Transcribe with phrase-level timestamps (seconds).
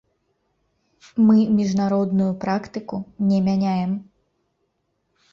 [1.25, 2.97] Мы міжнародную практыку
[3.33, 3.93] не мяняем.